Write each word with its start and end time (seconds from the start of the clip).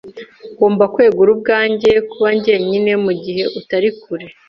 Ngomba 0.53 0.83
kwegura 0.93 1.29
ubwanjye 1.35 1.91
kuba 2.09 2.27
njyenyine 2.37 2.91
mugihe 3.05 3.43
utari 3.59 3.89
kure. 4.01 4.25